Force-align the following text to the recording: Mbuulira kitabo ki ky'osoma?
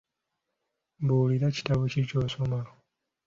Mbuulira 1.01 1.47
kitabo 1.55 1.81
ki 1.91 2.01
ky'osoma? 2.07 2.59